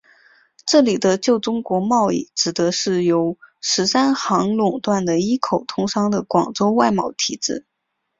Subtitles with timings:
[0.65, 7.67] 这里的旧中国贸易指的是由十三行垄断的一口通商的广州外贸体制。